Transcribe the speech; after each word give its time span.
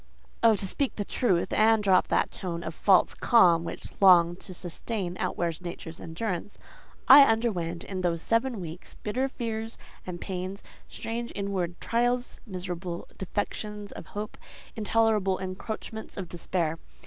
Oh!—to 0.41 0.65
speak 0.65 0.95
truth, 1.07 1.53
and 1.53 1.83
drop 1.83 2.07
that 2.07 2.31
tone 2.31 2.63
of 2.63 2.69
a 2.73 2.77
false 2.77 3.13
calm 3.13 3.63
which 3.63 3.89
long 4.01 4.35
to 4.37 4.51
sustain, 4.51 5.15
outwears 5.17 5.61
nature's 5.61 5.99
endurance—I 5.99 7.23
underwent 7.23 7.83
in 7.83 8.01
those 8.01 8.23
seven 8.23 8.59
weeks 8.59 8.95
bitter 8.95 9.27
fears 9.27 9.77
and 10.07 10.19
pains, 10.19 10.63
strange 10.87 11.31
inward 11.35 11.79
trials, 11.79 12.39
miserable 12.47 13.07
defections 13.19 13.91
of 13.91 14.07
hope, 14.17 14.39
intolerable 14.75 15.37
encroachments 15.37 16.17
of 16.17 16.27
despair. 16.27 16.79